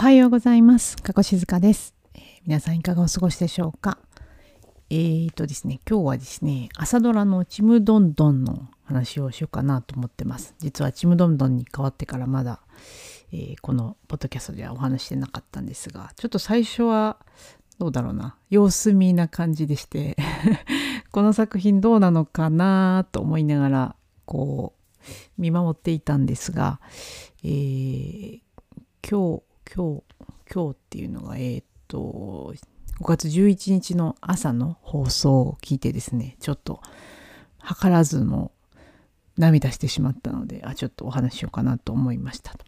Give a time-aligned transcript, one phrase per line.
[0.00, 0.96] おはようございます。
[0.96, 3.98] 加古静香です、えー皆さんいかがお過ごしでしょうか？
[4.88, 10.54] えーとですね、今日はですね、朝ドラのちむどんどんの話をしようかなと思ってます。
[10.58, 12.60] 実はちむどんどんに変わってからまだ、
[13.30, 17.18] えーこのポッドキャストではお話ししてなかったんですが、ちょっと最初は
[17.78, 20.16] どうだろうな、様子見な感じでして、
[21.12, 25.02] この作品どうなのかなと思いながら、こう、
[25.36, 26.80] 見守っていたんですが、
[27.44, 28.40] えー
[29.06, 29.42] 今日、
[29.72, 30.02] 今日、
[30.52, 32.54] 今日っていうのが、えーっと、
[33.00, 36.80] 5月11日の朝の放送を聞いてですね、ちょっと、
[37.62, 38.50] 図らずも
[39.38, 42.64] 涙してしまったので、あ、ちょっとお話ししようかなと思いましたと。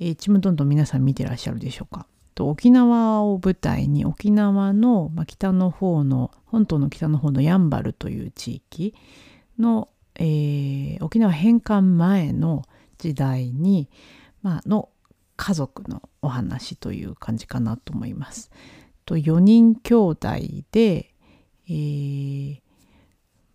[0.00, 2.06] えーちむどんどん皆さん見てらっしゃるでしょうか。
[2.34, 8.94] と沖縄を舞台に沖縄の、まあ、北の方の本島の北の方のやんばるという地域
[9.58, 12.64] の、えー沖縄返還前の
[12.98, 13.88] 時代に、
[14.42, 14.88] まあの
[15.36, 18.50] 家族のお話という感じかなと思います。
[19.04, 20.28] と4人兄弟
[20.72, 21.14] で、
[21.68, 22.60] えー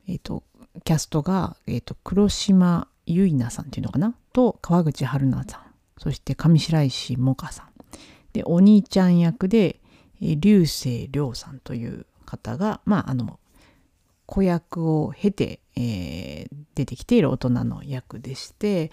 [0.07, 0.43] えーと
[0.83, 4.15] キャストが、えーと黒島結菜さんっていうのかな？
[4.33, 5.61] と川口春奈さん。
[5.97, 7.67] そして上白石萌歌さん。
[8.33, 9.79] でお兄ちゃん役で、
[10.21, 13.39] えー流星涼さんという方がまああの
[14.25, 18.91] 子役を経て、えー出てきている大人の役でして、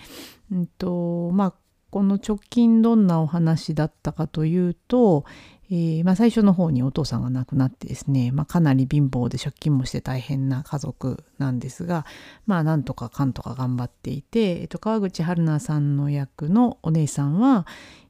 [0.52, 1.54] うんとまあ、
[1.90, 5.24] この直近どんなお話だったかというと、
[5.70, 12.06] えーまあ、最初の方にお父さんが亡くなってですね、まあ、かなり貧乏で借金もして大変な家族なんですが
[12.46, 17.66] まあなんとかかんとか頑張っていて、えっと、川口春奈さんの役のお姉さんは、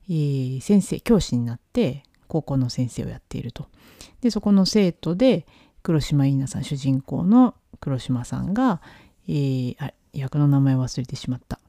[0.09, 3.67] えー先生教師になって高校の先生をやっていると。
[4.21, 5.47] でそこの生徒で
[5.83, 8.81] 黒島結菜さん主人公の黒島さんが、
[9.29, 11.61] えーあ役の名前忘れてしまった。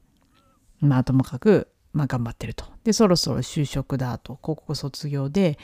[0.80, 2.64] まあともかく、まあ、頑張ってると。
[2.84, 5.58] でそろそろ就職だと高校卒業で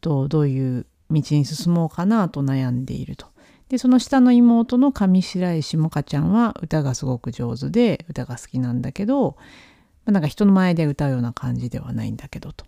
[0.00, 3.26] どういう道に進もうかなと悩んでいると。
[3.68, 9.36] でその下の妹の上白石萌歌ちゃんは歌がすごく上手で歌が好きなんだけど、
[10.04, 12.66] まあ、なんか人の前で歌うような感じではないんだけどと。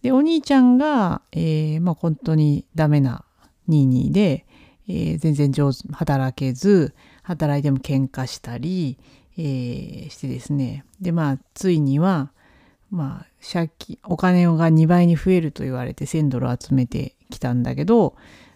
[0.00, 3.24] でお兄ちゃんが、えーまあ、本当にダメな
[3.68, 4.46] ニーニーで、
[4.88, 8.98] えー全然上手働けず働いても喧嘩したり、
[9.36, 12.30] えーしてですねでまあついには
[12.90, 18.14] まあ借金お金が2倍に増えると言われて1,000ドル集めてきたんだけど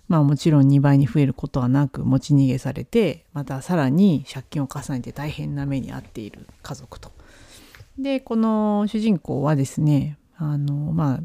[0.09, 7.13] まあもちろん2倍に増えることはなく持ち逃げされてまたさらに借金を重ねて大変な目に遭っている家族と。
[7.99, 11.21] でこの主人公はですねあのまあ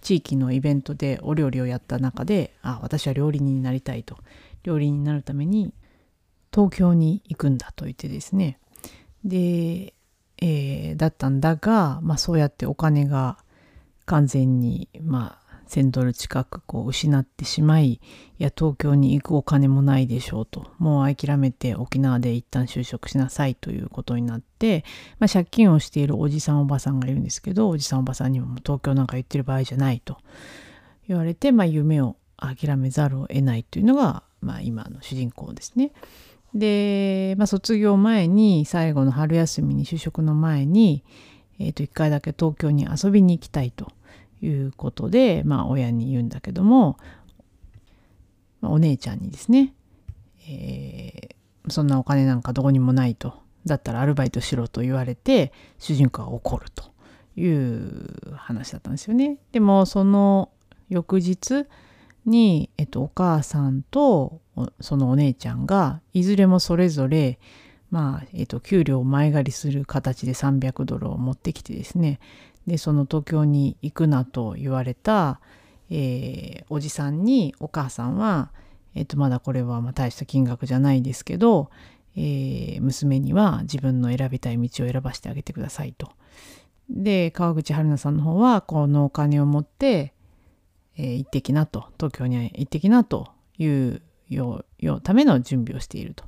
[0.00, 4.16] 地域のイベントでお料理をやった中であ私は料理人になりたいと
[4.64, 5.72] 料理人になるために
[6.52, 8.58] 東京に行くんだと言ってですね
[9.24, 9.94] で、
[10.38, 13.38] えーだったんだが、まあ、そうやってお金が
[14.06, 18.00] 完全に、まあ、1,000ドル近くこう失ってしまいい
[18.38, 24.84] や東京に行くお金もないでしょうともう諦めて沖縄で一旦就職しなさいということになって、
[25.18, 30.18] まあ、借金をしているおじさんおばさんがいるんですけどおじさんおばさんにも東京なんか行ってる場合じゃないと
[31.08, 35.92] 言われて、まあ、夢を諦めざるを得ないというのが、まあ、今の主人公ですね。
[36.54, 41.04] で、まあ、卒業前に最後の春休みに就職の前に、
[41.58, 43.92] えー、と1回だけ東京に遊びに行きたいと
[44.40, 46.98] いうことで、まあ、親に言うんだけども、
[48.60, 49.74] まあお姉ちゃんにですね、
[50.48, 51.34] えー
[51.68, 56.84] そんなお金なんかどこにもないとだったらアルバイトしろと言われて主人公が怒ると
[57.36, 59.38] いう話だったんですよね。
[59.52, 60.50] でもその
[60.90, 61.66] 翌日
[62.26, 64.40] に、えっと、お母さんと
[64.80, 67.38] そのお姉ちゃんがいずれもそれぞれ、
[67.90, 72.20] まあえっと、給料を前借りする形で300ドルを持ってきてですね
[72.66, 75.40] でその東京に行くなと言われた、
[75.90, 78.50] えーおじさんにお母さんは、
[78.94, 81.70] えっと、まだこれはま大した金額じゃないですけど、
[82.16, 86.10] えー娘には自分の選びたい道を選ばせてあげてくださいと。
[86.88, 90.13] で川口春奈さんの方はこのお金を持って、
[90.96, 96.24] えー行ってきなと東京に行ってきなというよよための準備をしていると。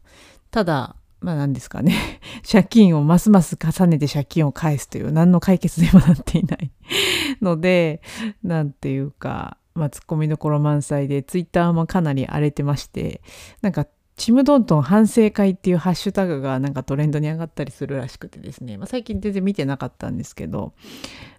[0.51, 2.21] ただまあ何ですかね
[2.51, 6.71] 借金をますます重ねて借金を返すという何の解決でもなっていない
[7.41, 8.03] ので
[8.43, 13.23] 何ていうかまあツッコミどころ満載でツイッターもかなり荒れてまして
[13.63, 13.87] なんか
[14.17, 20.73] ちむどんどん反省会っていうハッシュタグがなんかトレンドに上がったりするらしくてですね、まあ、最近全然見てなかったんですけど。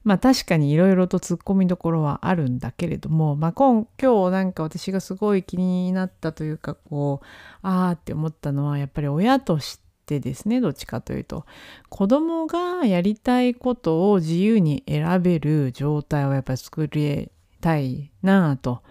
[0.03, 7.25] まあ確かにいろいろとツッコミどころはあるんだけれども、まあ、今今日なんか私がすごい気になったというかこう
[7.61, 11.45] あーって思ったのはやっぱり親としてですねどっちかというと。
[11.89, 18.81] 子供がやりたいことを自由に選べる状態をやっぱり作りたいなぁと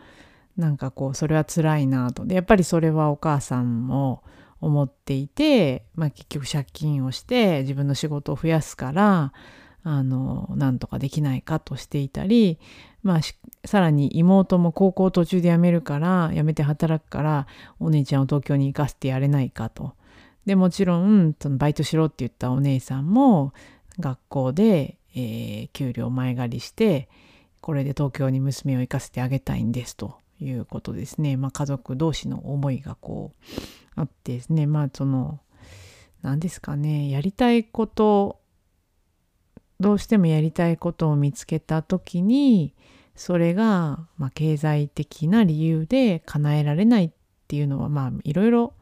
[0.57, 4.23] なんかこうそれは辛いなとでやっぱりそれはお母さんも
[4.61, 9.33] 思っていて、まあ、結局借金をして自分の仕事を増やすから
[9.83, 12.59] あのなんとかできないかとしていたり、
[13.03, 13.21] まあ、
[13.65, 17.47] さらに妹も高校途中で辞めるから辞めて働くから
[17.79, 19.93] お姉ちゃんを東京に行かせてやれないかと。
[20.45, 23.53] でもちろんそのバイトしろって言ったお姉さんも
[23.99, 27.09] 学校で、えー、給料前借りして
[27.61, 31.37] これで東京に娘を行かせてあげたいんですということですね。
[31.37, 35.41] まあ、家族同士の思いがこうあってですねまあその
[36.23, 38.41] 何ですかねやりたいこと
[39.81, 42.75] どうしてもやりたいことを見つけた時に
[43.15, 47.11] それが、まあ、経済的な理由で叶えられないっ
[47.49, 48.75] ていうのはまあいろいろ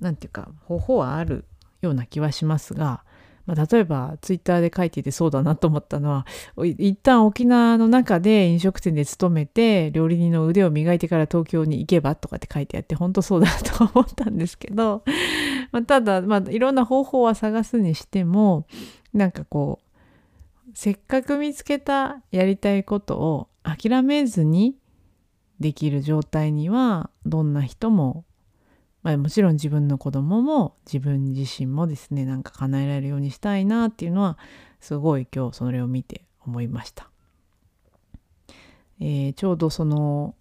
[0.00, 1.44] なんていうか方法はある
[1.80, 3.04] ような気はしますが、
[3.46, 6.26] まあ、例えばツイッターで書いていてそうだなと思ったのは
[6.56, 15.04] 一旦沖縄の中で飲食店で勤めて料理人の腕を磨いてから東京に行けばとかって書いてあって本当そうだと思ったんですけど、
[15.72, 18.66] まあ、ただ、まあ、いろんな方法は探すにしても
[19.14, 24.76] なんかこうせっかく見つけたやりたいことを諦めずに
[25.58, 28.25] できる状態にはどんな人も、
[29.06, 34.36] まあ、もちろん自分の子供も自分自身もですねなんか叶えられるようにしたいなっていうのは
[34.80, 37.08] すごい今日それを見て思いました。
[38.98, 40.34] えー、ちょうどその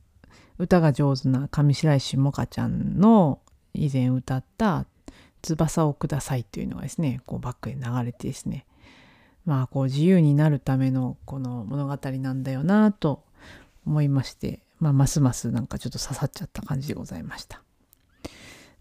[0.58, 3.40] 歌が上手な上白石萌歌ちゃんの
[3.76, 4.88] 以前歌った
[5.44, 8.66] 「翼をください」というのがですねこうバックで流れてですね
[9.46, 13.24] まあこう自由になるためのこの物語なんだよなと
[13.86, 17.65] 思いまして、まあ、ますますなんかちょっと刺さっちゃった感じでございました。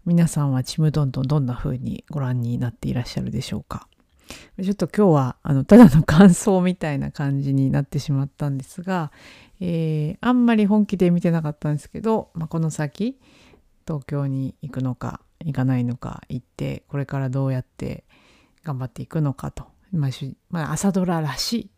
[0.05, 3.87] 皆さんはちむどんどんどんな風にご覧になっていらっしゃるでしょうか？
[4.61, 9.11] ちょっと今日はあのただの感想みたいな感じになってしまったんですが、
[9.59, 13.19] えー、あんまり本気で見てなかったんですけど、まあ、この先
[13.87, 18.03] 東京に行くのか行かないのか行ってこれからどうやって
[18.63, 19.65] 頑張っていくのかと。
[19.91, 20.09] ま
[20.69, 21.69] あ、朝ドラらしい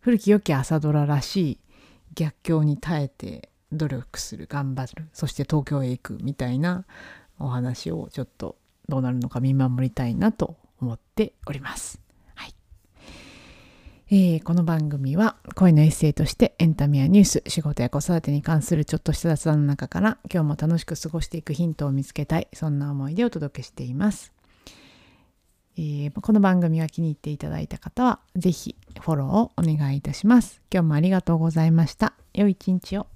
[0.00, 1.60] 古き良き朝ドラらしい
[2.14, 6.84] 逆境に耐えて努力する頑張るそして東京へ行くみたいな
[7.40, 8.56] お話をちょっと
[8.88, 12.00] どうなるのか見守りたいなと思っております。
[12.34, 12.54] はい
[14.10, 24.32] えー、この番組は声のエッセイとしてエンタメやニュース仕事や子育てに関するちょっとした雑談の中から今日も楽しく過ごしていくヒントを見つけたいそんな思いでお届けしています。
[25.76, 30.60] えー、この番組が気に入っていただいた方は、是非フォローをお願いいたします。
[30.70, 32.12] 今日もありがとうございました。
[32.34, 33.06] 良い一日を。